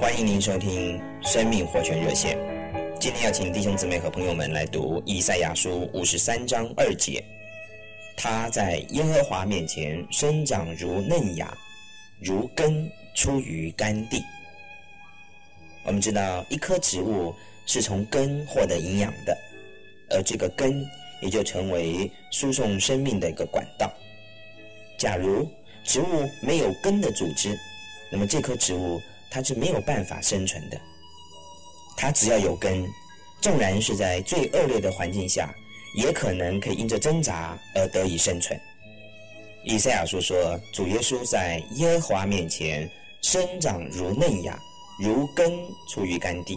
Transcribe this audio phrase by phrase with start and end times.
[0.00, 2.38] 欢迎您收听生命活泉热线。
[3.00, 7.24] 今天要请弟兄姊妹和朋友们来读以赛亚书五十三章二节。
[8.16, 11.52] 他在耶和华面前生长如嫩芽，
[12.20, 14.22] 如根出于干地。
[15.82, 17.34] 我们知道，一棵植物
[17.66, 19.36] 是从根获得营养的，
[20.10, 20.84] 而这个根
[21.20, 23.92] 也就成为输送生命的一个管道。
[25.02, 25.44] 假如
[25.82, 27.58] 植物没有根的组织，
[28.08, 30.80] 那么这棵植物它是没有办法生存的。
[31.96, 32.88] 它只要有根，
[33.40, 35.52] 纵然是在最恶劣的环境下，
[35.96, 38.56] 也可能可以因着挣扎而得以生存。
[39.64, 42.88] 以赛亚书说，主耶稣在耶和华面前
[43.22, 44.56] 生长如嫩芽。
[45.00, 45.50] 如根
[45.88, 46.56] 出于干地，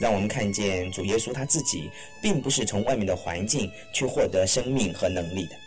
[0.00, 1.90] 让我们看见主耶稣他自己，
[2.22, 5.63] 并不是从外面的环境去获得生命和能力的。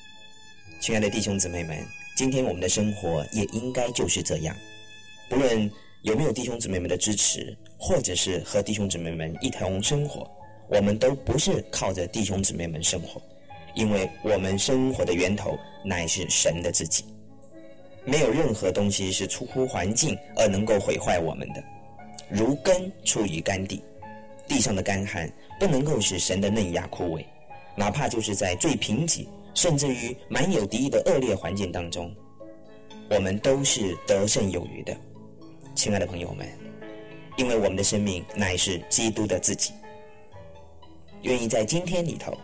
[0.79, 1.83] 亲爱的弟兄姊妹们，
[2.15, 4.55] 今天我们的生活也应该就是这样。
[5.27, 5.69] 不论
[6.03, 10.29] 有没有弟兄姊妹们的支持，或者是和弟兄姊妹们一同生活，
[10.69, 13.21] 我们都不是靠着弟兄姊妹们生活，
[13.73, 17.03] 因为我们生活的源头乃是神的自己。
[18.05, 21.63] 没有任何东西是出乎环境而能够毁坏我们的，
[22.29, 23.81] 如根出于干地，
[24.47, 27.25] 地上的干旱不能够使神的嫩芽枯萎，
[27.75, 32.15] 哪怕就是在最贫瘠，甚至于满有敌意的恶劣环境当中，
[33.09, 34.95] 我们都是得胜有余的。
[35.73, 36.47] 亲爱的朋友们，
[37.37, 39.73] 因为我们的生命乃是基督的自己，
[41.23, 42.37] 愿意在今天里头，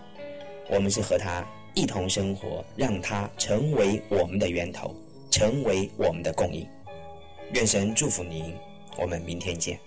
[0.71, 4.93] 我们是和他一同生活，让他成为我们的源头。
[5.29, 6.63] 成为我们的供应，
[7.53, 8.55] 愿神祝福您，
[8.99, 9.79] 我们明天见。